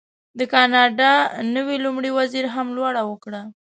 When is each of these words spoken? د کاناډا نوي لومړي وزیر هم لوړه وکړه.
د 0.39 0.41
کاناډا 0.53 1.11
نوي 1.55 1.77
لومړي 1.85 2.09
وزیر 2.17 2.45
هم 2.55 2.67
لوړه 2.77 3.01
وکړه. 3.05 3.41